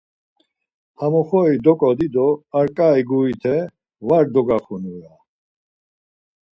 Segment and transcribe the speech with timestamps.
[0.99, 3.57] Ham oxori doǩodi do ar ǩai gurite
[4.07, 5.17] var dogaxunua-aa…